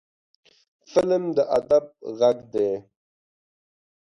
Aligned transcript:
فلم 0.91 1.23
د 1.35 1.37
ادب 1.57 1.85
غږ 2.19 2.37
دی 2.53 2.69